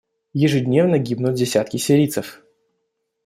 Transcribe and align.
Ежедневно 0.33 0.97
гибнут 0.97 1.35
десятки 1.35 1.77
сирийцев. 1.77 2.41